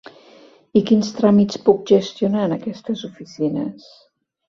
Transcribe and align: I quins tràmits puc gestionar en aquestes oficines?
I 0.81 0.81
quins 0.91 1.11
tràmits 1.19 1.61
puc 1.69 1.85
gestionar 1.93 2.49
en 2.49 2.59
aquestes 2.59 3.07
oficines? 3.13 3.97